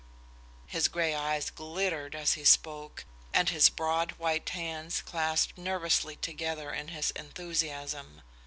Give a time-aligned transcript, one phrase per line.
[0.65, 3.05] His gray eyes glittered as he spoke,
[3.35, 8.23] and his broad white hands clasped nervously together in his enthusiasm.